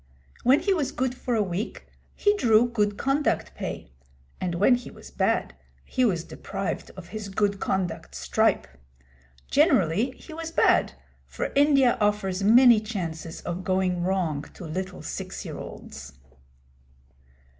[0.41, 3.91] When he was good for a week, he drew good conduct pay;
[4.39, 5.53] and when he was bad,
[5.85, 8.65] he was deprived of his good conduct stripe.
[9.51, 10.93] Generally he was bad,
[11.27, 16.13] for India offers many chances of going wrong to little six year olds.